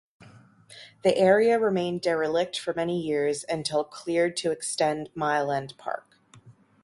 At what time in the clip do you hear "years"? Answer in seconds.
2.99-3.45